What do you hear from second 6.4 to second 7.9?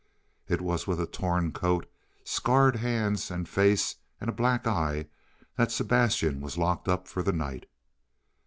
was locked up for the night.